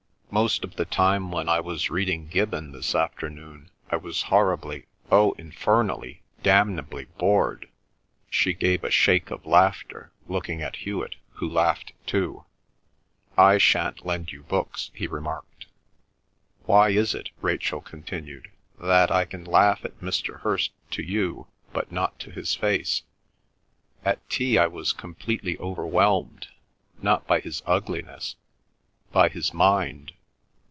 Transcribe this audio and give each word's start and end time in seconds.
Most 0.33 0.63
of 0.63 0.77
the 0.77 0.85
time 0.85 1.29
when 1.29 1.49
I 1.49 1.59
was 1.59 1.89
reading 1.89 2.29
Gibbon 2.29 2.71
this 2.71 2.95
afternoon 2.95 3.69
I 3.89 3.97
was 3.97 4.21
horribly, 4.21 4.85
oh 5.11 5.33
infernally, 5.33 6.21
damnably 6.41 7.03
bored!" 7.17 7.67
She 8.29 8.53
gave 8.53 8.85
a 8.85 8.89
shake 8.89 9.29
of 9.29 9.45
laughter, 9.45 10.13
looking 10.29 10.61
at 10.61 10.77
Hewet, 10.77 11.15
who 11.31 11.49
laughed 11.49 11.91
too. 12.07 12.45
"I 13.37 13.57
shan't 13.57 14.05
lend 14.05 14.31
you 14.31 14.43
books," 14.43 14.89
he 14.93 15.05
remarked. 15.05 15.65
"Why 16.63 16.91
is 16.91 17.13
it," 17.13 17.31
Rachel 17.41 17.81
continued, 17.81 18.49
"that 18.79 19.11
I 19.11 19.25
can 19.25 19.43
laugh 19.43 19.83
at 19.83 19.99
Mr. 19.99 20.39
Hirst 20.39 20.71
to 20.91 21.03
you, 21.03 21.47
but 21.73 21.91
not 21.91 22.17
to 22.21 22.31
his 22.31 22.55
face? 22.55 23.03
At 24.05 24.29
tea 24.29 24.57
I 24.57 24.67
was 24.67 24.93
completely 24.93 25.57
overwhelmed, 25.57 26.47
not 27.01 27.27
by 27.27 27.41
his 27.41 27.61
ugliness—by 27.65 29.27
his 29.27 29.53
mind." 29.53 30.13